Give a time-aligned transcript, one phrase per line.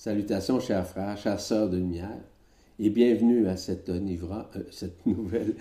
[0.00, 2.16] Salutations, chers frères, chères sœurs de lumière,
[2.78, 4.16] et bienvenue à cette, euh,
[4.70, 5.54] cette nouvelle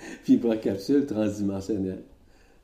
[0.62, 2.04] capsule transdimensionnelle.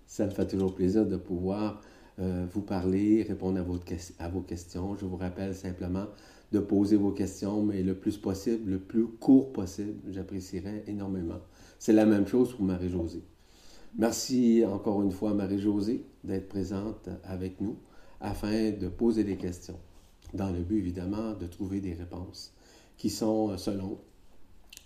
[0.08, 1.82] Ça me fait toujours plaisir de pouvoir
[2.20, 4.96] euh, vous parler, répondre à vos questions.
[4.96, 6.06] Je vous rappelle simplement
[6.54, 10.00] de poser vos questions, mais le plus possible, le plus court possible.
[10.08, 11.42] J'apprécierais énormément.
[11.78, 13.24] C'est la même chose pour Marie-Josée.
[13.98, 17.76] Merci encore une fois, Marie-Josée, d'être présente avec nous
[18.22, 19.78] afin de poser des questions
[20.36, 22.54] dans le but évidemment de trouver des réponses
[22.98, 24.00] qui sont euh, selon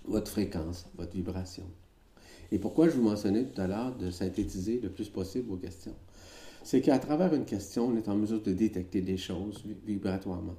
[0.05, 1.65] votre fréquence, votre vibration.
[2.51, 5.95] Et pourquoi je vous mentionnais tout à l'heure de synthétiser le plus possible vos questions?
[6.63, 10.55] C'est qu'à travers une question, on est en mesure de détecter des choses vibratoirement.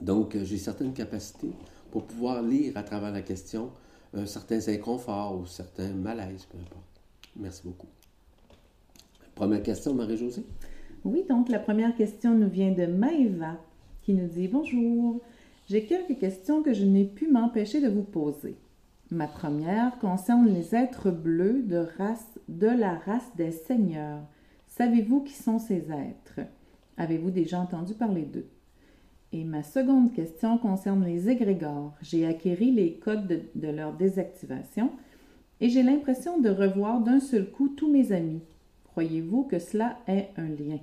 [0.00, 1.52] Donc, euh, j'ai certaines capacités
[1.90, 3.70] pour pouvoir lire à travers la question
[4.16, 7.00] euh, certains inconforts ou certains malaises, peu importe.
[7.36, 7.88] Merci beaucoup.
[9.34, 10.44] Première question, Marie-Josée?
[11.04, 13.58] Oui, donc la première question nous vient de Maëva
[14.00, 15.20] qui nous dit Bonjour,
[15.68, 18.56] j'ai quelques questions que je n'ai pu m'empêcher de vous poser.
[19.10, 24.22] Ma première concerne les êtres bleus de, la race des seigneurs.
[24.66, 26.40] Savez-vous qui sont ces êtres?
[26.96, 28.48] Avez-vous déjà entendu parler d'eux?
[29.32, 31.92] Et ma seconde question concerne les égrégores.
[32.00, 34.90] J'ai acquéri les codes de, de leur désactivation
[35.60, 38.40] et j'ai l'impression de revoir d'un seul coup tous mes amis.
[38.84, 40.78] Croyez-vous que cela ait un lien?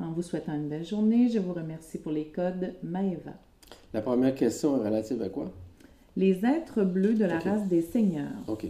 [0.00, 3.32] En vous souhaitant une belle journée, je vous remercie pour les codes Maeva.
[3.92, 5.52] La première question est relative à quoi?
[6.16, 8.44] Les êtres bleus de la race des seigneurs.
[8.48, 8.66] OK.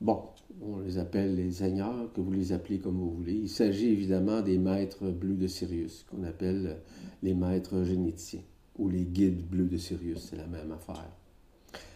[0.00, 0.22] Bon,
[0.62, 3.34] on les appelle les seigneurs, que vous les appelez comme vous voulez.
[3.34, 6.78] Il s'agit évidemment des maîtres bleus de Sirius, qu'on appelle
[7.22, 8.42] les maîtres généticiens,
[8.78, 11.10] ou les guides bleus de Sirius, c'est la même affaire.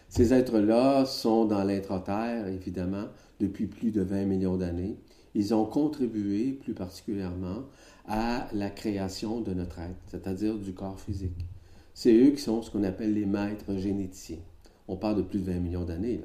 [0.09, 3.05] Ces êtres-là sont dans l'intra-terre, évidemment,
[3.39, 4.95] depuis plus de 20 millions d'années.
[5.33, 7.63] Ils ont contribué plus particulièrement
[8.07, 11.45] à la création de notre être, c'est-à-dire du corps physique.
[11.93, 14.39] C'est eux qui sont ce qu'on appelle les maîtres généticiens.
[14.87, 16.21] On parle de plus de 20 millions d'années.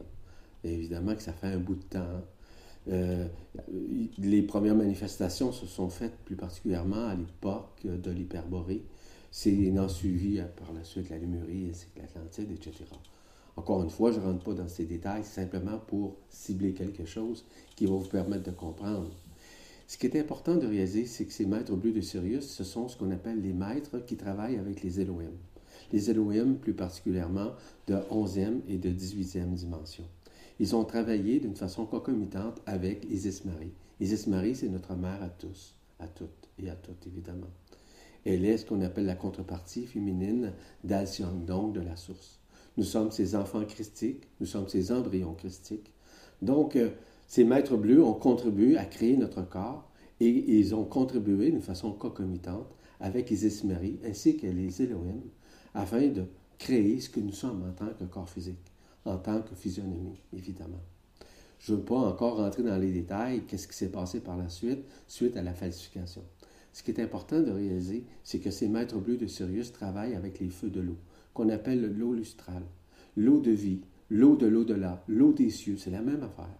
[0.64, 2.22] Évidemment que ça fait un bout de temps.
[2.88, 3.26] Euh,
[4.18, 8.84] les premières manifestations se sont faites plus particulièrement à l'époque de l'hyperborée.
[9.30, 12.84] C'est en suivi par la suite la Lémurie, l'Atlantide, etc.
[13.56, 17.44] Encore une fois, je ne rentre pas dans ces détails, simplement pour cibler quelque chose
[17.76, 19.10] qui va vous permettre de comprendre
[19.90, 22.86] ce qui est important de réaliser, c'est que ces maîtres bleus de Sirius, ce sont
[22.86, 25.32] ce qu'on appelle les maîtres qui travaillent avec les Elohim.
[25.92, 27.54] Les Elohim, plus particulièrement
[27.88, 30.04] de 11e et de 18e dimension.
[30.60, 33.72] Ils ont travaillé d'une façon concomitante avec Isis-Marie.
[33.98, 37.50] Isis-Marie, c'est notre mère à tous, à toutes et à toutes, évidemment.
[38.24, 40.52] Elle est ce qu'on appelle la contrepartie féminine
[40.84, 42.38] d'Alcyone, donc de la source.
[42.76, 45.90] Nous sommes ses enfants christiques, nous sommes ses embryons christiques.
[46.42, 46.90] Donc, euh,
[47.30, 51.92] ces maîtres bleus ont contribué à créer notre corps et ils ont contribué d'une façon
[51.92, 55.20] concomitante avec Isis Marie ainsi que les Elohim
[55.72, 56.24] afin de
[56.58, 58.72] créer ce que nous sommes en tant que corps physique,
[59.04, 60.82] en tant que physionomie, évidemment.
[61.60, 64.48] Je ne veux pas encore rentrer dans les détails, qu'est-ce qui s'est passé par la
[64.48, 66.24] suite, suite à la falsification.
[66.72, 70.40] Ce qui est important de réaliser, c'est que ces maîtres bleus de Sirius travaillent avec
[70.40, 70.98] les feux de l'eau,
[71.32, 72.64] qu'on appelle l'eau lustrale,
[73.16, 76.58] l'eau de vie, l'eau de l'au-delà, l'eau des cieux, c'est la même affaire.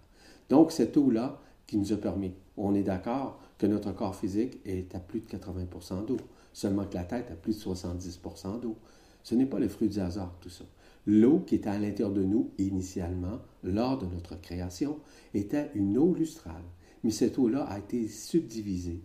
[0.51, 4.95] Donc, cette eau-là qui nous a permis, on est d'accord que notre corps physique est
[4.95, 6.17] à plus de 80% d'eau,
[6.53, 8.77] seulement que la tête a plus de 70% d'eau.
[9.23, 10.65] Ce n'est pas le fruit du hasard, tout ça.
[11.07, 14.99] L'eau qui était à l'intérieur de nous initialement, lors de notre création,
[15.35, 16.65] était une eau lustrale.
[17.05, 19.03] Mais cette eau-là a été subdivisée,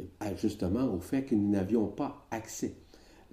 [0.00, 2.74] euh, justement au fait que nous n'avions pas accès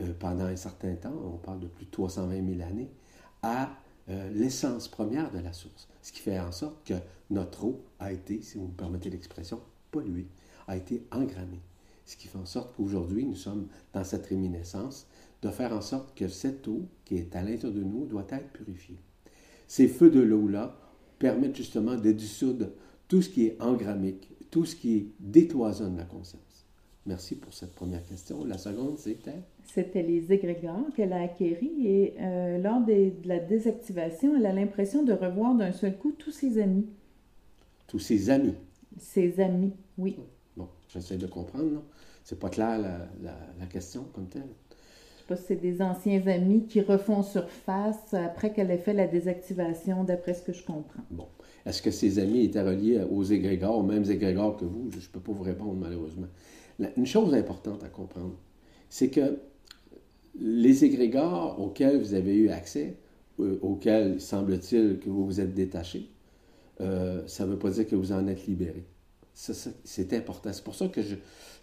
[0.01, 2.91] euh, pendant un certain temps, on parle de plus de 320 000 années,
[3.41, 3.69] à
[4.09, 5.87] euh, l'essence première de la source.
[6.01, 6.95] Ce qui fait en sorte que
[7.29, 10.27] notre eau a été, si vous me permettez l'expression, polluée,
[10.67, 11.61] a été engrammée.
[12.05, 15.07] Ce qui fait en sorte qu'aujourd'hui, nous sommes dans cette réminiscence
[15.41, 18.51] de faire en sorte que cette eau qui est à l'intérieur de nous doit être
[18.51, 18.99] purifiée.
[19.67, 20.77] Ces feux de l'eau-là
[21.19, 22.67] permettent justement de dissoudre
[23.07, 26.52] tout ce qui est engrammique, tout ce qui détoisonne la conscience.
[27.05, 28.45] Merci pour cette première question.
[28.45, 29.41] La seconde, c'était?
[29.65, 35.03] C'était les égrégores qu'elle a acquéris et euh, lors de la désactivation, elle a l'impression
[35.03, 36.87] de revoir d'un seul coup tous ses amis.
[37.87, 38.55] Tous ses amis?
[38.97, 40.17] Ses amis, oui.
[40.55, 41.83] Bon, j'essaie de comprendre, non?
[42.23, 44.43] C'est pas clair la, la, question comme telle.
[44.43, 48.93] Je sais pas si c'est des anciens amis qui refont surface après qu'elle ait fait
[48.93, 51.03] la désactivation, d'après ce que je comprends.
[51.11, 51.27] Bon.
[51.65, 54.89] Est-ce que ses amis étaient reliés aux égrégores, aux mêmes égrégores que vous?
[54.91, 56.27] Je ne peux pas vous répondre, malheureusement
[56.97, 58.35] une chose importante à comprendre,
[58.89, 59.39] c'est que
[60.39, 62.97] les égrégores auxquels vous avez eu accès,
[63.39, 66.09] euh, auxquels semble-t-il que vous vous êtes détaché,
[66.81, 68.85] euh, ça ne veut pas dire que vous en êtes libéré.
[69.33, 70.53] C'est important.
[70.53, 71.15] C'est pour ça que je,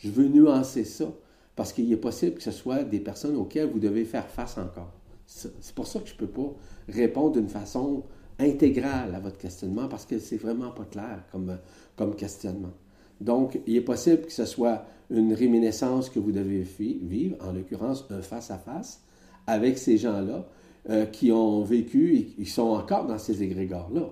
[0.08, 1.12] veux nuancer ça.
[1.54, 4.92] parce qu'il est possible que ce soit des personnes auxquelles vous devez faire face encore.
[5.26, 6.52] C'est pour ça que je ne peux pas
[6.88, 8.02] répondre d'une façon
[8.40, 11.58] intégrale à votre questionnement, parce que c'est vraiment pas clair comme,
[11.96, 12.72] comme questionnement.
[13.20, 16.64] Donc, il est possible que ce soit une réminiscence que vous devez
[17.02, 19.02] vivre, en l'occurrence un face-à-face,
[19.46, 20.46] avec ces gens-là
[20.88, 24.10] euh, qui ont vécu et qui sont encore dans ces égrégores-là.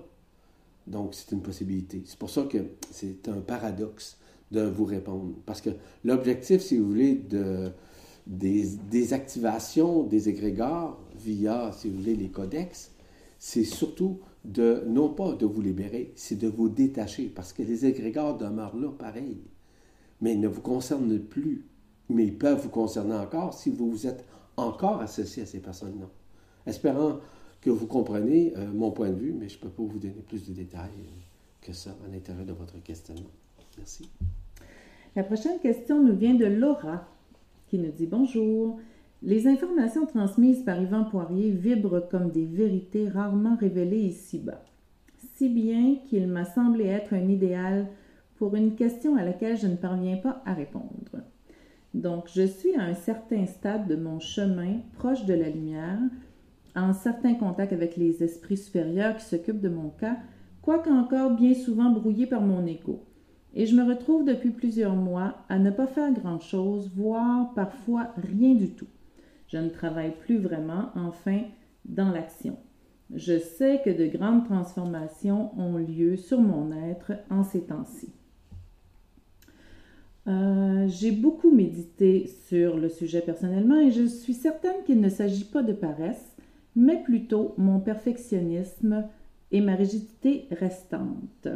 [0.85, 2.03] Donc, c'est une possibilité.
[2.05, 2.57] C'est pour ça que
[2.91, 4.17] c'est un paradoxe
[4.51, 5.35] de vous répondre.
[5.45, 5.69] Parce que
[6.03, 7.71] l'objectif, si vous voulez, de,
[8.27, 12.91] des, des, activations des égrégores via, si vous voulez, les codex,
[13.39, 17.85] c'est surtout de, non pas de vous libérer, c'est de vous détacher, parce que les
[17.85, 19.41] égrégores demeurent là pareil,
[20.21, 21.65] mais ils ne vous concernent plus.
[22.09, 24.25] Mais ils peuvent vous concerner encore si vous vous êtes
[24.57, 26.09] encore associé à ces personnes-là.
[26.65, 27.19] Espérant
[27.61, 30.23] que vous comprenez euh, mon point de vue, mais je ne peux pas vous donner
[30.27, 30.89] plus de détails
[31.61, 33.29] que ça à l'intérieur de votre questionnement.
[33.77, 34.09] Merci.
[35.15, 37.07] La prochaine question nous vient de Laura,
[37.67, 38.79] qui nous dit Bonjour.
[39.21, 44.63] Les informations transmises par Yvan Poirier vibrent comme des vérités rarement révélées ici-bas,
[45.35, 47.87] si bien qu'il m'a semblé être un idéal
[48.37, 51.17] pour une question à laquelle je ne parviens pas à répondre.
[51.93, 55.99] Donc, je suis à un certain stade de mon chemin proche de la lumière,
[56.73, 60.15] en certain contact avec les esprits supérieurs qui s'occupent de mon cas,
[60.61, 63.03] quoique encore bien souvent brouillé par mon égo.
[63.53, 68.53] Et je me retrouve depuis plusieurs mois à ne pas faire grand-chose, voire parfois rien
[68.53, 68.87] du tout.
[69.49, 71.41] Je ne travaille plus vraiment, enfin,
[71.85, 72.57] dans l'action.
[73.13, 78.13] Je sais que de grandes transformations ont lieu sur mon être en ces temps-ci.
[80.27, 85.45] Euh, j'ai beaucoup médité sur le sujet personnellement et je suis certaine qu'il ne s'agit
[85.45, 86.35] pas de paresse,
[86.75, 89.05] mais plutôt mon perfectionnisme
[89.51, 91.47] et ma rigidité restante.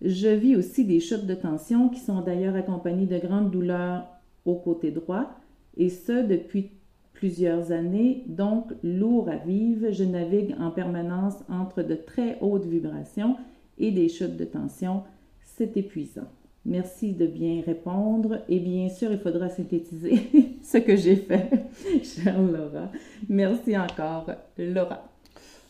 [0.00, 4.06] Je vis aussi des chutes de tension qui sont d'ailleurs accompagnées de grandes douleurs
[4.46, 5.30] au côté droit,
[5.76, 6.70] et ce depuis
[7.12, 13.36] plusieurs années, donc lourd à vivre, je navigue en permanence entre de très hautes vibrations
[13.78, 15.02] et des chutes de tension.
[15.42, 16.28] C'est épuisant.
[16.66, 20.18] Merci de bien répondre et bien sûr, il faudra synthétiser
[20.62, 21.50] ce que j'ai fait,
[22.02, 22.90] chère Laura.
[23.28, 25.04] Merci encore, Laura.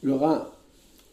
[0.03, 0.53] Laura,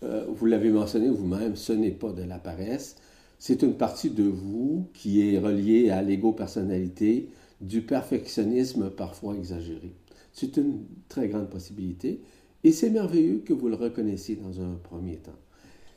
[0.03, 2.95] euh, vous l'avez mentionné vous-même, ce n'est pas de la paresse,
[3.39, 7.29] c'est une partie de vous qui est reliée à l'ego-personnalité,
[7.61, 9.93] du perfectionnisme parfois exagéré.
[10.33, 12.21] C'est une très grande possibilité
[12.63, 15.37] et c'est merveilleux que vous le reconnaissiez dans un premier temps.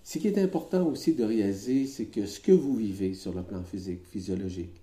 [0.02, 3.43] Ce qui est important aussi de réaliser, c'est que ce que vous vivez sur le
[3.43, 4.82] plan physique, physiologique,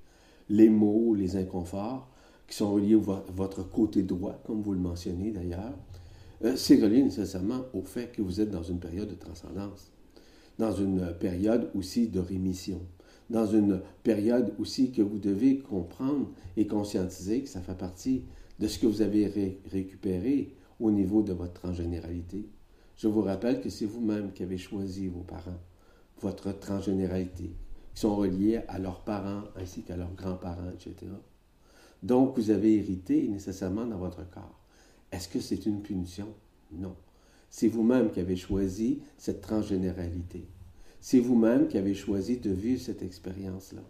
[0.49, 2.09] les maux, les inconforts,
[2.47, 5.77] qui sont reliés à votre côté droit, comme vous le mentionnez d'ailleurs,
[6.43, 9.91] euh, c'est relié nécessairement au fait que vous êtes dans une période de transcendance,
[10.57, 12.81] dans une période aussi de rémission,
[13.31, 18.25] dans une période aussi que vous devez comprendre et conscientiser que ça fait partie
[18.59, 22.49] de ce que vous avez récupéré au niveau de votre transgénéralité.
[22.97, 25.59] Je vous rappelle que c'est vous-même qui avez choisi vos parents,
[26.19, 27.55] votre transgénéralité,
[27.93, 31.11] qui sont reliés à leurs parents ainsi qu'à leurs grands-parents, etc.
[32.03, 34.59] Donc, vous avez hérité nécessairement dans votre corps.
[35.09, 36.27] Est-ce que c'est une punition?
[36.73, 36.95] Non.
[37.49, 40.45] C'est vous-même qui avez choisi cette transgénéralité.
[41.03, 43.81] C'est vous-même qui avez choisi de vivre cette expérience-là.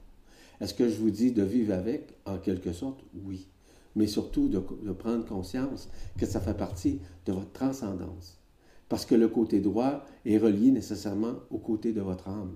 [0.61, 3.01] Est-ce que je vous dis de vivre avec, en quelque sorte?
[3.25, 3.47] Oui.
[3.97, 4.59] Mais surtout de,
[4.93, 8.39] prendre conscience que ça fait partie de votre transcendance.
[8.87, 12.55] Parce que le côté droit est relié nécessairement au côté de votre âme.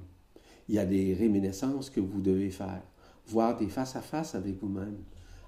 [0.69, 2.81] Il y a des réminiscences que vous devez faire,
[3.27, 4.97] voir des face-à-face avec vous-même,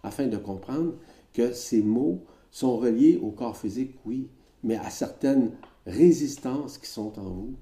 [0.03, 0.95] afin de comprendre
[1.33, 4.27] que ces mots sont reliés au corps physique, oui,
[4.63, 5.51] mais à certaines
[5.85, 7.55] résistances qui sont en vous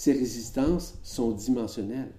[0.00, 2.14] ces résistances sont dimensionnelles,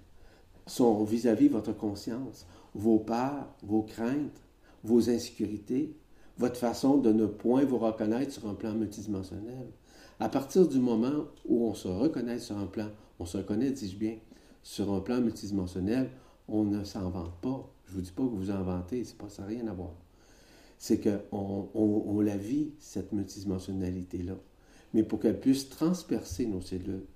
[0.67, 2.45] sont vis-à-vis de votre conscience,
[2.75, 4.39] vos peurs, vos craintes,
[4.83, 5.97] vos insécurités,
[6.37, 9.65] votre façon de ne point vous reconnaître sur un plan multidimensionnel.
[10.19, 13.97] À partir du moment où on se reconnaît sur un plan, on se reconnaît, dis-je
[13.97, 14.17] bien,
[14.61, 16.11] sur un plan multidimensionnel,
[16.47, 17.67] on ne s'invente pas.
[17.87, 19.95] Je ne vous dis pas que vous inventez, c'est pas ça, rien à voir.
[20.77, 24.35] C'est qu'on on, on la vit, cette multidimensionnalité-là.
[24.93, 27.07] Mais pour qu'elle puisse transpercer nos cellules,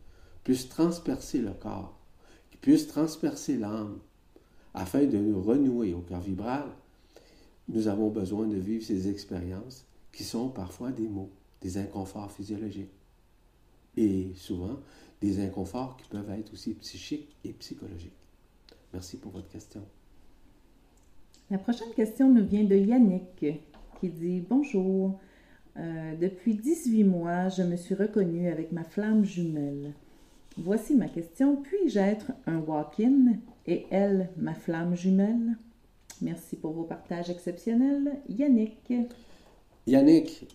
[0.45, 1.99] puisse transpercer le corps,
[2.51, 3.99] qui puisse transpercer l'âme,
[4.73, 6.65] afin de nous renouer au cœur vibral,
[7.67, 12.93] nous avons besoin de vivre ces expériences qui sont parfois des maux, des inconforts physiologiques.
[13.97, 14.79] Et souvent,
[15.19, 18.11] des inconforts qui peuvent être aussi psychiques et psychologiques.
[18.93, 19.81] Merci pour votre question.
[21.49, 23.45] La prochaine question nous vient de Yannick
[23.99, 25.19] qui dit Bonjour.
[25.77, 29.93] Euh, depuis 18 mois, je me suis reconnue avec ma flamme jumelle.
[30.57, 31.61] Voici ma question.
[31.61, 35.57] Puis-je être un walk-in et elle ma flamme jumelle?
[36.21, 38.21] Merci pour vos partages exceptionnels.
[38.29, 38.93] Yannick.
[39.85, 40.47] Yannick,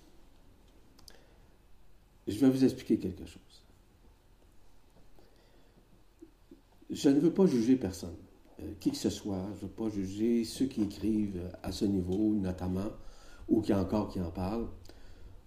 [2.26, 3.42] je vais vous expliquer quelque chose.
[6.88, 8.16] Je ne veux pas juger personne,
[8.61, 9.45] euh, qui que ce soit.
[9.57, 12.90] Je ne veux pas juger ceux qui écrivent à ce niveau, notamment,
[13.49, 14.69] ou qui encore qui en parlent,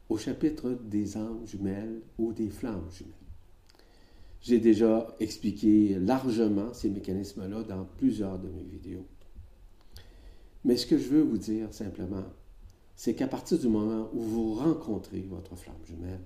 [0.10, 3.23] au chapitre des âmes jumelles ou des flammes jumelles.
[4.44, 9.08] J'ai déjà expliqué largement ces mécanismes-là dans plusieurs de mes vidéos.
[10.66, 12.26] Mais ce que je veux vous dire simplement,
[12.94, 16.20] c'est qu'à partir du moment où vous rencontrez votre flamme jumelle,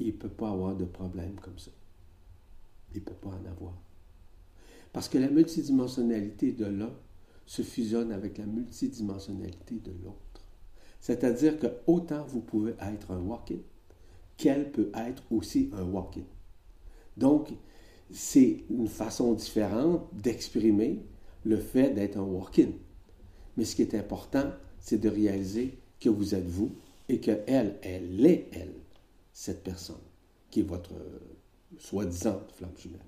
[0.00, 1.70] il ne peut pas avoir de problème comme ça.
[2.92, 3.80] Il ne peut pas en avoir.
[4.92, 6.92] Parce que la multidimensionnalité de l'un
[7.46, 10.44] se fusionne avec la multidimensionnalité de l'autre.
[11.00, 13.60] C'est-à-dire que autant vous pouvez être un walk-in,
[14.36, 16.24] qu'elle peut être aussi un walk-in.
[17.16, 17.50] Donc,
[18.10, 21.00] c'est une façon différente d'exprimer
[21.44, 22.70] le fait d'être un walk-in.
[23.56, 26.72] Mais ce qui est important, c'est de réaliser que vous êtes vous
[27.08, 28.74] et qu'elle, elle, elle est elle,
[29.32, 29.96] cette personne,
[30.50, 30.92] qui est votre
[31.78, 33.00] soi-disant flamme jumelle.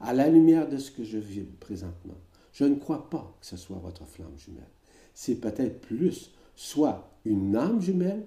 [0.00, 2.18] À la lumière de ce que je vis présentement,
[2.52, 4.68] je ne crois pas que ce soit votre flamme jumelle.
[5.14, 8.24] C'est peut-être plus soit une âme jumelle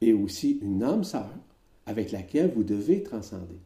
[0.00, 1.30] et aussi une âme sœur
[1.86, 3.60] avec laquelle vous devez transcender,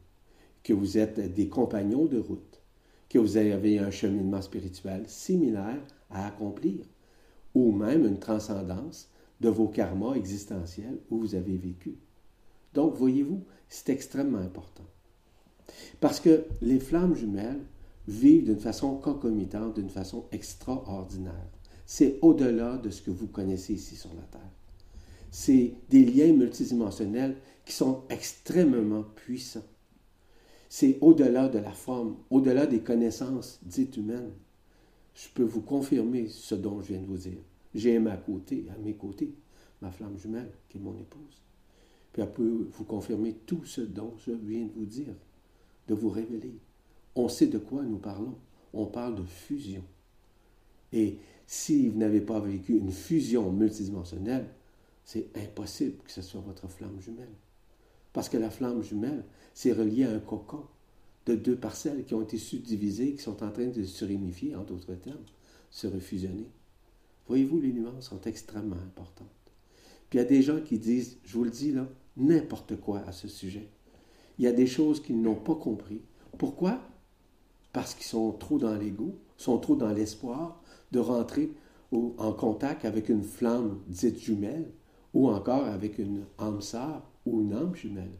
[0.63, 2.61] que vous êtes des compagnons de route,
[3.09, 6.85] que vous avez un cheminement spirituel similaire à accomplir,
[7.53, 9.09] ou même une transcendance
[9.41, 11.97] de vos karmas existentiels où vous avez vécu.
[12.73, 14.85] Donc, voyez-vous, c'est extrêmement important.
[15.99, 17.61] Parce que les flammes jumelles
[18.07, 21.47] vivent d'une façon concomitante, d'une façon extraordinaire.
[21.85, 24.41] C'est au-delà de ce que vous connaissez ici sur la Terre.
[25.29, 29.63] C'est des liens multidimensionnels qui sont extrêmement puissants.
[30.73, 34.31] C'est au-delà de la forme, au-delà des connaissances dites humaines.
[35.13, 37.39] Je peux vous confirmer ce dont je viens de vous dire.
[37.75, 39.33] J'ai à, côté, à mes côtés
[39.81, 41.41] ma flamme jumelle, qui est mon épouse.
[42.13, 45.13] Puis elle peut vous confirmer tout ce dont je viens de vous dire,
[45.89, 46.55] de vous révéler.
[47.15, 48.35] On sait de quoi nous parlons.
[48.73, 49.83] On parle de fusion.
[50.93, 54.47] Et si vous n'avez pas vécu une fusion multidimensionnelle,
[55.03, 57.27] c'est impossible que ce soit votre flamme jumelle.
[58.13, 60.65] Parce que la flamme jumelle, c'est relié à un cocon
[61.25, 64.63] de deux parcelles qui ont été subdivisées, qui sont en train de se réunifier, en
[64.63, 65.23] d'autres termes,
[65.69, 66.49] se refusionner.
[67.27, 69.27] Voyez-vous, les nuances sont extrêmement importantes.
[70.09, 71.87] Puis il y a des gens qui disent, je vous le dis là,
[72.17, 73.69] n'importe quoi à ce sujet.
[74.37, 76.01] Il y a des choses qu'ils n'ont pas compris.
[76.37, 76.81] Pourquoi?
[77.71, 81.51] Parce qu'ils sont trop dans l'ego, sont trop dans l'espoir de rentrer
[81.91, 84.71] en contact avec une flamme dite jumelle
[85.13, 86.61] ou encore avec une âme
[87.25, 88.17] ou une âme jumelle.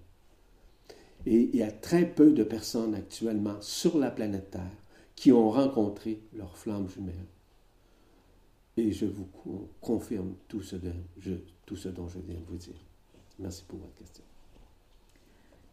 [1.26, 4.78] Et il y a très peu de personnes actuellement sur la planète Terre
[5.16, 7.28] qui ont rencontré leur flamme jumelle.
[8.78, 9.28] Et je vous
[9.82, 12.74] confirme tout ce, dont je viens de vous dire.
[13.38, 14.24] Merci pour votre question.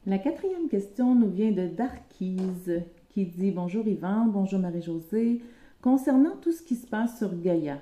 [0.06, 5.40] La quatrième question nous vient de Darkise qui dit Bonjour Yvan, bonjour Marie-Josée.
[5.80, 7.78] Concernant tout ce qui se passe sur Gaïa,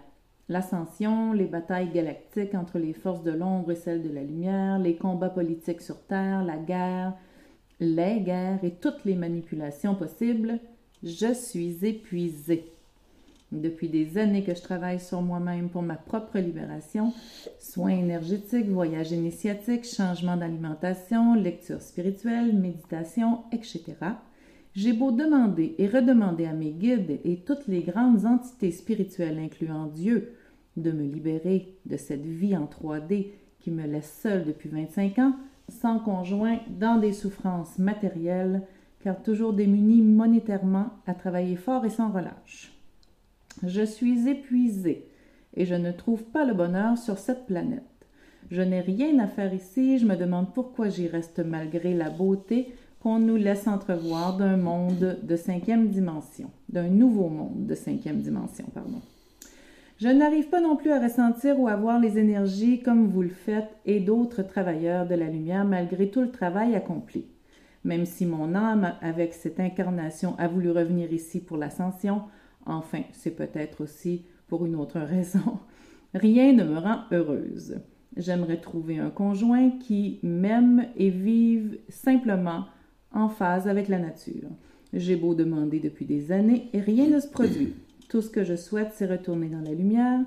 [0.48, 4.96] l'ascension, les batailles galactiques entre les forces de l'ombre et celles de la lumière, les
[4.96, 7.14] combats politiques sur Terre, la guerre,
[7.80, 10.58] les guerres et toutes les manipulations possibles,
[11.02, 12.72] je suis épuisée.
[13.52, 17.12] Depuis des années que je travaille sur moi-même pour ma propre libération,
[17.60, 23.94] soins énergétiques, voyages initiatiques, changement d'alimentation, lecture spirituelle, méditation, etc.
[24.76, 29.86] J'ai beau demander et redemander à mes guides et toutes les grandes entités spirituelles, incluant
[29.86, 30.34] Dieu,
[30.76, 33.28] de me libérer de cette vie en 3D
[33.58, 35.34] qui me laisse seule depuis 25 ans,
[35.70, 38.60] sans conjoint, dans des souffrances matérielles,
[39.00, 42.78] car toujours démunie monétairement à travailler fort et sans relâche.
[43.62, 45.08] Je suis épuisée
[45.54, 47.82] et je ne trouve pas le bonheur sur cette planète.
[48.50, 52.74] Je n'ai rien à faire ici, je me demande pourquoi j'y reste malgré la beauté
[53.06, 58.64] qu'on nous laisse entrevoir d'un monde de cinquième dimension, d'un nouveau monde de cinquième dimension,
[58.74, 59.00] pardon.
[60.00, 63.28] Je n'arrive pas non plus à ressentir ou à voir les énergies comme vous le
[63.28, 67.26] faites et d'autres travailleurs de la lumière malgré tout le travail accompli.
[67.84, 72.22] Même si mon âme, avec cette incarnation, a voulu revenir ici pour l'ascension,
[72.66, 75.60] enfin, c'est peut-être aussi pour une autre raison,
[76.14, 77.78] rien ne me rend heureuse.
[78.16, 82.64] J'aimerais trouver un conjoint qui m'aime et vive simplement
[83.12, 84.48] en phase avec la nature.
[84.92, 87.74] J'ai beau demander depuis des années et rien ne se produit.
[88.08, 90.20] Tout ce que je souhaite, c'est retourner dans la lumière.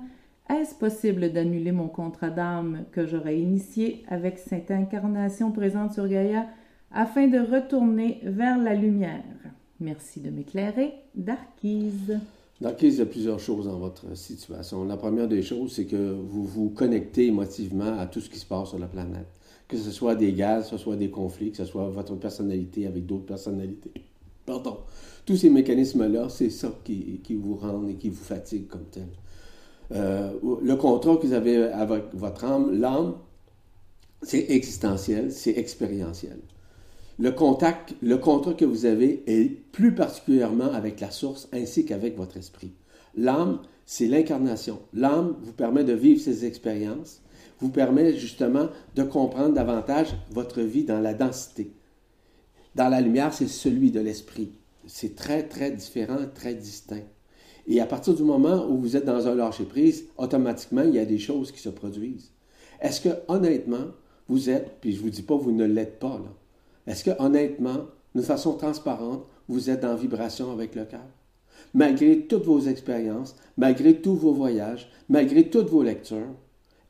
[0.50, 6.46] Est-ce possible d'annuler mon contrat d'âme que j'aurais initié avec cette incarnation présente sur Gaïa
[6.92, 9.22] afin de retourner vers la lumière?
[9.78, 12.18] Merci de m'éclairer, Darkise.
[12.60, 14.84] Donc, il y a plusieurs choses dans votre situation.
[14.84, 18.44] La première des choses, c'est que vous vous connectez émotivement à tout ce qui se
[18.44, 19.28] passe sur la planète.
[19.70, 22.86] Que ce soit des gaz, que ce soit des conflits, que ce soit votre personnalité
[22.86, 23.92] avec d'autres personnalités.
[24.44, 24.78] Pardon.
[25.24, 29.06] Tous ces mécanismes-là, c'est ça qui, vous rend et qui vous fatigue comme tel.
[29.92, 33.14] Euh, le contrat que vous avez avec votre âme, l'âme,
[34.22, 36.38] c'est existentiel, c'est expérientiel.
[37.18, 42.16] Le contact, le contrat que vous avez est plus particulièrement avec la source ainsi qu'avec
[42.16, 42.72] votre esprit.
[43.16, 44.78] L'âme, c'est l'incarnation.
[44.94, 47.20] L'âme vous permet de vivre ces expériences,
[47.60, 51.72] vous permet justement de comprendre davantage votre vie dans la densité.
[52.74, 54.52] Dans la lumière, c'est celui de l'esprit.
[54.86, 57.02] C'est très, très différent, très distinct.
[57.66, 61.04] Et à partir du moment où vous êtes dans un lâcher-prise, automatiquement, il y a
[61.04, 62.32] des choses qui se produisent.
[62.80, 63.88] Est-ce que, honnêtement,
[64.28, 66.32] vous êtes, puis je ne vous dis pas vous ne l'êtes pas, là,
[66.86, 71.06] est-ce que honnêtement, d'une façon transparente, vous êtes en vibration avec le cœur?
[71.74, 76.34] Malgré toutes vos expériences, malgré tous vos voyages, malgré toutes vos lectures,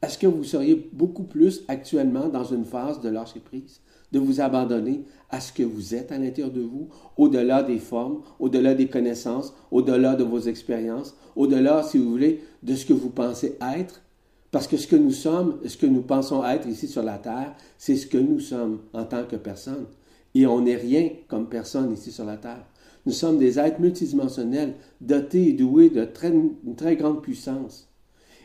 [0.03, 3.81] est-ce que vous seriez beaucoup plus actuellement dans une phase de lâcher prise,
[4.13, 8.23] de vous abandonner à ce que vous êtes à l'intérieur de vous, au-delà des formes,
[8.39, 13.11] au-delà des connaissances, au-delà de vos expériences, au-delà, si vous voulez, de ce que vous
[13.11, 14.03] pensez être?
[14.51, 17.55] Parce que ce que nous sommes, ce que nous pensons être ici sur la terre,
[17.79, 19.87] c'est ce que nous sommes en tant que personne.
[20.35, 22.65] Et on n'est rien comme personne ici sur la terre.
[23.07, 26.33] Nous sommes des êtres multidimensionnels, dotés et doués de très,
[26.77, 27.90] très grande puissance.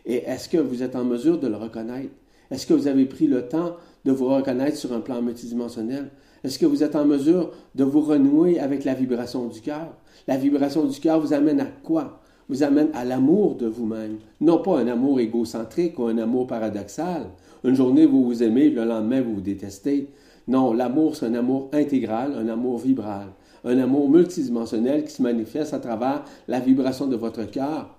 [0.05, 2.13] Et est-ce que vous êtes en mesure de le reconnaître?
[2.51, 6.11] Est-ce que vous avez pris le temps de vous reconnaître sur un plan multidimensionnel?
[6.43, 9.95] Est-ce que vous êtes en mesure de vous renouer avec la vibration du cœur?
[10.27, 12.21] La vibration du cœur vous amène à quoi?
[12.47, 14.17] Vous amène à l'amour de vous-même.
[14.39, 17.25] Non pas un amour égocentrique ou un amour paradoxal.
[17.63, 20.11] Une journée, vous vous aimez, le lendemain, vous vous détestez.
[20.47, 23.29] Non, l'amour, c'est un amour intégral, un amour vibral,
[23.63, 27.97] un amour multidimensionnel qui se manifeste à travers la vibration de votre cœur.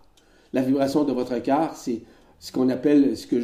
[0.53, 2.03] La vibration de votre cœur, c'est
[2.39, 3.41] ce qu'on appelle, ce que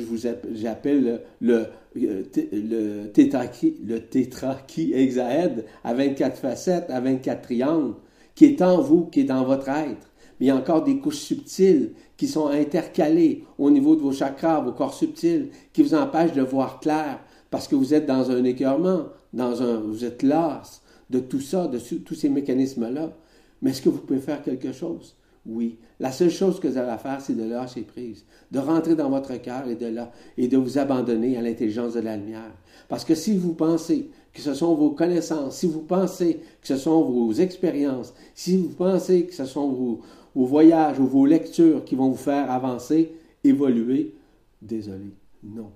[0.55, 7.95] j'appelle le, le, le, tétraki, le tétraki-hexaède à 24 facettes, à 24 triangles,
[8.35, 10.09] qui est en vous, qui est dans votre être.
[10.39, 14.13] Mais il y a encore des couches subtiles qui sont intercalées au niveau de vos
[14.13, 18.31] chakras, vos corps subtils, qui vous empêchent de voir clair, parce que vous êtes dans
[18.31, 23.13] un écœurement, dans un, vous êtes las de tout ça, de tous ces mécanismes-là.
[23.61, 25.15] Mais est-ce que vous pouvez faire quelque chose?
[25.47, 25.79] Oui.
[25.99, 29.35] La seule chose que vous avez faire, c'est de lâcher prise, de rentrer dans votre
[29.37, 32.53] cœur et de là, et de vous abandonner à l'intelligence de la lumière.
[32.89, 36.77] Parce que si vous pensez que ce sont vos connaissances, si vous pensez que ce
[36.77, 40.01] sont vos expériences, si vous pensez que ce sont vos,
[40.35, 43.13] vos voyages ou vos lectures qui vont vous faire avancer,
[43.45, 44.15] évoluer,
[44.61, 45.71] désolé, non.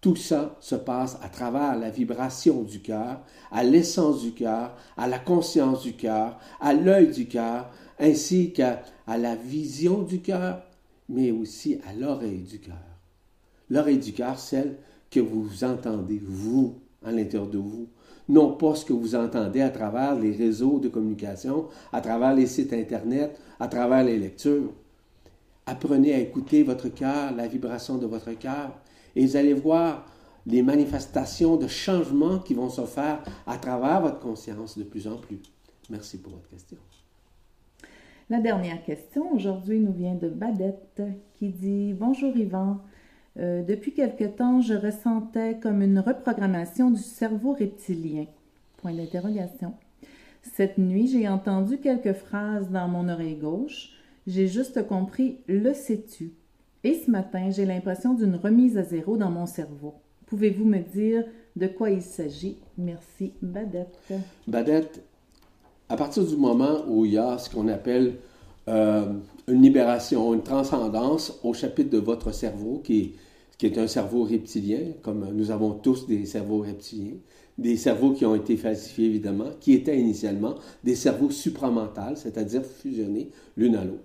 [0.00, 5.08] Tout ça se passe à travers la vibration du cœur, à l'essence du cœur, à
[5.08, 10.62] la conscience du cœur, à l'œil du cœur, ainsi qu'à la vision du cœur,
[11.08, 12.76] mais aussi à l'oreille du cœur.
[13.70, 14.76] L'oreille du cœur, celle
[15.10, 17.88] que vous entendez, vous, à l'intérieur de vous,
[18.28, 22.46] non pas ce que vous entendez à travers les réseaux de communication, à travers les
[22.46, 24.72] sites Internet, à travers les lectures.
[25.66, 28.72] Apprenez à écouter votre cœur, la vibration de votre cœur,
[29.14, 30.06] et vous allez voir
[30.46, 35.16] les manifestations de changement qui vont se faire à travers votre conscience de plus en
[35.16, 35.40] plus.
[35.90, 36.78] Merci pour votre question.
[38.30, 41.02] La dernière question aujourd'hui nous vient de Badette
[41.34, 42.78] qui dit Bonjour Yvan.
[43.38, 48.26] Euh, depuis quelque temps, je ressentais comme une reprogrammation du cerveau reptilien.
[48.78, 49.74] Point d'interrogation.
[50.42, 53.90] Cette nuit, j'ai entendu quelques phrases dans mon oreille gauche.
[54.26, 56.32] J'ai juste compris le sais-tu
[56.84, 59.94] et ce matin, j'ai l'impression d'une remise à zéro dans mon cerveau.
[60.26, 61.24] Pouvez-vous me dire
[61.56, 62.58] de quoi il s'agit?
[62.76, 63.98] Merci, Badette.
[64.46, 65.02] Badette,
[65.88, 68.14] à partir du moment où il y a ce qu'on appelle
[68.68, 69.06] euh,
[69.48, 73.14] une libération, une transcendance au chapitre de votre cerveau, qui
[73.62, 77.16] est, un cerveau reptilien, comme nous avons tous des cerveaux reptiliens,
[77.56, 83.30] des cerveaux qui ont été falsifiés évidemment, qui étaient initialement des cerveaux supramentaux, c'est-à-dire fusionnés
[83.56, 84.04] l'une à l'autre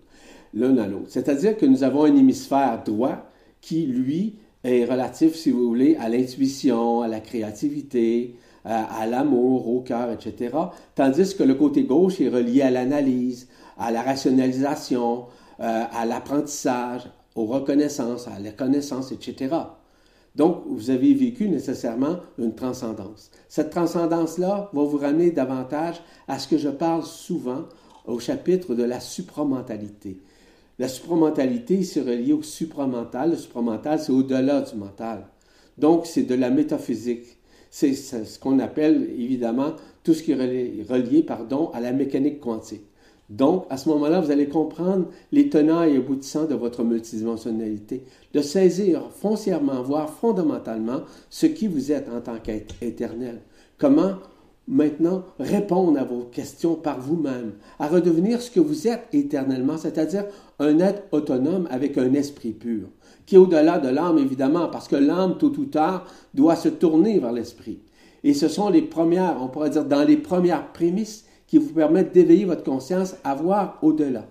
[0.53, 1.07] l'un à l'autre.
[1.07, 3.29] C'est-à-dire que nous avons un hémisphère droit
[3.61, 9.81] qui, lui, est relatif, si vous voulez, à l'intuition, à la créativité, à, l'amour, au
[9.81, 10.55] cœur, etc.
[10.95, 15.25] Tandis que le côté gauche est relié à l'analyse, à la rationalisation,
[15.59, 17.03] euh, à l'apprentissage,
[17.35, 19.55] aux reconnaissances, à la connaissance, etc.
[20.35, 23.31] Donc, vous avez vécu nécessairement une transcendance.
[23.47, 27.65] Cette transcendance-là va vous ramener davantage à ce que je parle souvent
[28.05, 30.21] au chapitre de la supramentalité.
[30.77, 33.31] La supramentalité, c'est relié au supramental.
[33.31, 35.27] Le supramental, c'est au-delà du mental.
[35.77, 37.38] Donc, c'est de la métaphysique.
[37.69, 41.25] C'est ce qu'on appelle évidemment tout ce qui est relié,
[41.73, 42.84] à la mécanique quantique.
[43.29, 48.03] Donc, à ce moment-là, vous allez comprendre les tenants et aboutissants de votre multidimensionnalité,
[48.34, 53.41] de saisir foncièrement, voire fondamentalement, ce qui vous êtes en tant qu'être éternel.
[53.77, 54.15] Comment
[54.67, 60.25] maintenant répondre à vos questions par vous-même, à redevenir ce que vous êtes éternellement, c'est-à-dire
[60.60, 62.88] un être autonome avec un esprit pur,
[63.29, 67.19] qui est au-delà de l'âme, évidemment, parce que l'âme, tôt ou tard, doit se tourner
[67.19, 67.77] vers l'esprit.
[68.23, 72.11] Et ce sont les premières, on pourrait dire, dans les premières prémices qui vous permettent
[72.11, 74.25] d'éveiller votre conscience à voir au-delà.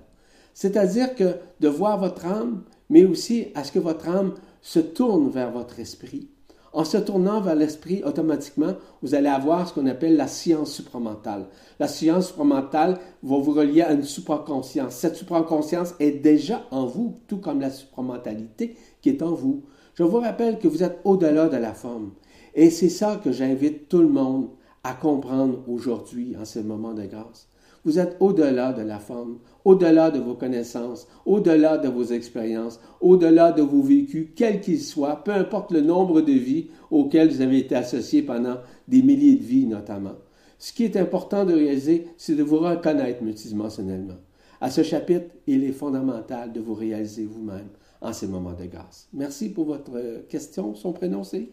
[0.52, 5.28] C'est-à-dire que de voir votre âme, mais aussi à ce que votre âme se tourne
[5.28, 6.28] vers votre esprit.
[6.72, 11.46] En se tournant vers l'esprit, automatiquement, vous allez avoir ce qu'on appelle la science supramentale.
[11.80, 14.94] La science supramentale va vous relier à une supraconscience.
[14.94, 19.62] Cette supraconscience est déjà en vous, tout comme la supramentalité qui est en vous.
[19.94, 22.12] Je vous rappelle que vous êtes au-delà de la forme.
[22.54, 24.48] Et c'est ça que j'invite tout le monde
[24.84, 27.48] à comprendre aujourd'hui, en ce moment de grâce.
[27.84, 33.52] Vous êtes au-delà de la forme, au-delà de vos connaissances, au-delà de vos expériences, au-delà
[33.52, 37.58] de vos vécus, quels qu'ils soient, peu importe le nombre de vies auxquelles vous avez
[37.58, 38.56] été associés pendant
[38.88, 40.16] des milliers de vies notamment.
[40.58, 44.16] Ce qui est important de réaliser, c'est de vous reconnaître multidimensionnellement.
[44.60, 47.68] À ce chapitre, il est fondamental de vous réaliser vous-même
[48.00, 49.08] en ces moments de grâce.
[49.12, 50.74] Merci pour votre question.
[50.74, 51.48] Son prénom, c'est?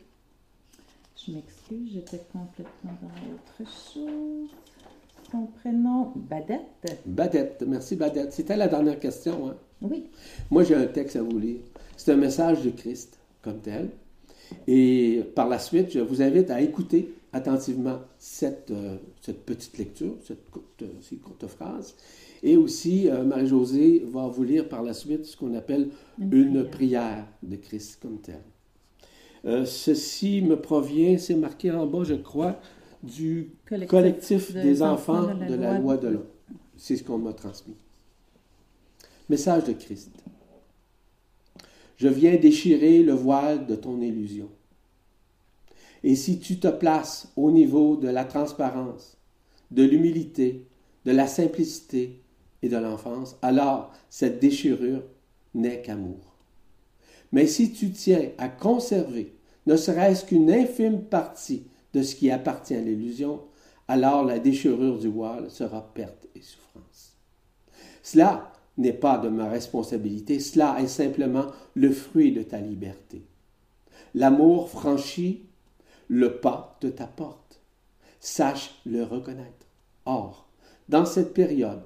[1.26, 4.50] Je m'excuse, j'étais complètement dans autre chose.
[5.32, 7.02] Son prénom, Badette.
[7.06, 8.32] Badette, merci Badette.
[8.32, 9.50] C'était la dernière question.
[9.50, 9.56] Hein?
[9.82, 10.06] Oui.
[10.52, 11.62] Moi, j'ai un texte à vous lire.
[11.98, 13.90] C'est un message de Christ, comme tel.
[14.68, 20.16] Et par la suite, je vous invite à écouter attentivement cette, euh, cette petite lecture,
[20.24, 21.96] cette courte, euh, phrases.
[22.42, 26.64] Et aussi, euh, Marie-Josée va vous lire par la suite ce qu'on appelle une, une
[26.64, 27.28] prière.
[27.44, 28.40] de Christ comme tel.
[29.46, 32.60] Euh, ceci me provient, c'est marqué en bas, je crois,
[33.04, 33.52] du
[33.88, 36.26] collectif, des, enfants, de la, loi de l'homme.
[36.78, 37.76] C'est ce qu'on m'a transmis.
[39.30, 40.12] Message de Christ.
[41.98, 44.50] Je viens déchirer le voile de ton illusion.
[46.06, 49.18] Et si tu te places au niveau de la transparence,
[49.72, 50.68] de l'humilité,
[51.04, 52.22] de la simplicité
[52.62, 55.02] et de l'enfance, alors cette déchirure
[55.56, 56.36] n'est qu'amour.
[57.32, 59.34] Mais si tu tiens à conserver
[59.66, 61.64] ne serait-ce qu'une infime partie
[61.96, 63.42] de ce qui appartient à l'illusion,
[63.88, 67.18] alors la déchirure du voile sera perte et souffrance.
[68.04, 73.24] Cela n'est pas de ma responsabilité, cela est simplement le fruit de ta liberté.
[74.14, 75.42] L'amour franchit
[76.08, 77.62] le pas de ta porte.
[78.20, 79.68] Sache le reconnaître.
[80.06, 80.48] Or,
[80.90, 81.82] dans cette période,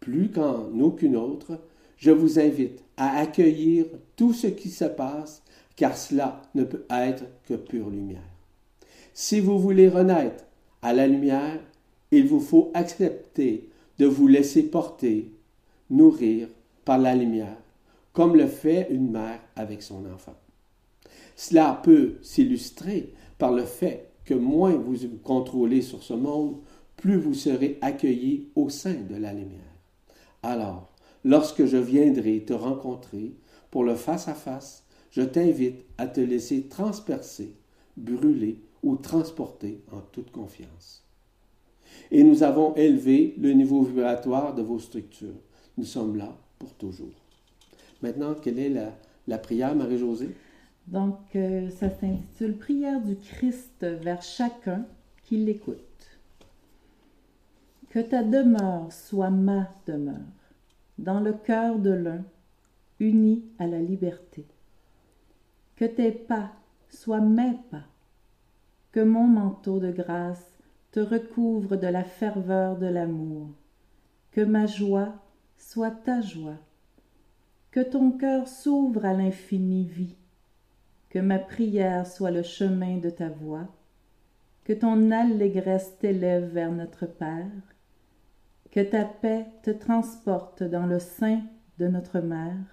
[0.00, 1.58] plus qu'en aucune autre,
[1.96, 5.42] je vous invite à accueillir tout ce qui se passe
[5.76, 8.22] car cela ne peut être que pure lumière.
[9.12, 10.44] Si vous voulez renaître
[10.82, 11.60] à la lumière,
[12.10, 15.32] il vous faut accepter de vous laisser porter,
[15.90, 16.48] nourrir
[16.84, 17.56] par la lumière,
[18.12, 20.34] comme le fait une mère avec son enfant.
[21.34, 26.56] Cela peut s'illustrer par le fait que moins vous vous contrôlez sur ce monde,
[26.96, 29.60] plus vous serez accueillis au sein de la lumière.
[30.42, 30.90] Alors,
[31.24, 33.32] lorsque je viendrai te rencontrer
[33.70, 37.54] pour le face à face, je t'invite à te laisser transpercer,
[37.96, 41.02] brûler ou transporter en toute confiance.
[42.10, 45.40] Et nous avons élevé le niveau vibratoire de vos structures.
[45.76, 47.14] Nous sommes là pour toujours.
[48.02, 48.72] Maintenant, quelle est
[49.26, 50.30] la, prière, Marie-Josée?
[50.86, 54.86] Donc, euh, ça s'intitule Prière du Christ vers chacun
[55.24, 55.76] qui l'écoute.
[57.90, 60.14] Que ta demeure soit ma demeure,
[60.98, 62.24] dans le cœur de l'un,
[63.00, 64.46] uni à la liberté
[65.76, 66.52] que tes pas
[66.88, 67.84] soient mes pas,
[68.92, 70.58] que mon manteau de grâce
[70.90, 73.50] te recouvre de la ferveur de l'amour,
[74.32, 75.14] que ma joie
[75.58, 76.58] soit ta joie,
[77.70, 80.16] que ton cœur s'ouvre à l'infinie vie,
[81.16, 83.66] que ma prière soit le chemin de ta voix,
[84.64, 87.50] que ton allégresse t'élève vers notre Père,
[88.70, 91.40] que ta paix te transporte dans le sein
[91.78, 92.66] de notre Mère.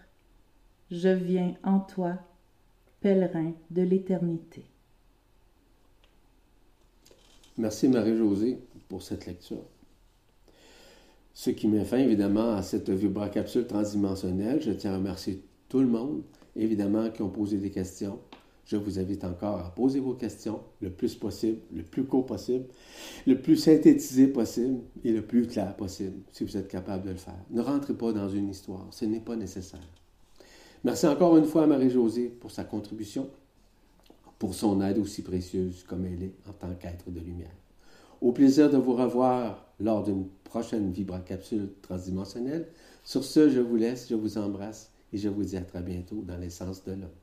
[0.92, 2.18] Je viens en toi
[3.00, 4.66] pèlerin de l'éternité.
[7.58, 9.64] Merci Marie-Josée pour cette lecture.
[11.34, 14.62] Ce qui met fin évidemment à cette vibracapsule transdimensionnelle.
[14.62, 16.24] Je tiens à remercier tout le monde,
[16.58, 18.20] évidemment, qui ont posé des questions.
[18.66, 22.66] Je vous invite encore à poser vos questions le plus possible, le plus court possible,
[23.28, 27.18] le plus synthétisé possible et le plus clair possible, si vous êtes capable de le
[27.18, 27.38] faire.
[27.52, 29.88] Ne rentrez pas dans une histoire, ce n'est pas nécessaire.
[30.84, 33.30] Merci encore une fois à Marie-Josée pour sa contribution,
[34.40, 37.56] pour son aide aussi précieuse comme elle est en tant qu'être de lumière.
[38.22, 42.68] Au plaisir de vous revoir lors d'une prochaine vibracapsule transdimensionnelle.
[43.04, 46.22] Sur ce, je vous laisse, je vous embrasse et je vous dis à très bientôt
[46.26, 47.23] dans l'essence de l'homme.